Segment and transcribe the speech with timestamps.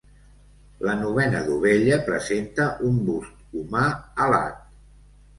[0.85, 3.83] La novena dovella presenta un bust humà
[4.25, 4.57] alat.